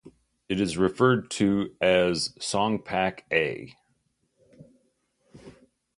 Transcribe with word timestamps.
It 0.49 0.59
is 0.59 0.79
referred 0.79 1.29
to 1.33 1.75
as 1.79 2.33
"Song 2.39 2.81
Pack 2.81 3.23
A". 3.31 3.75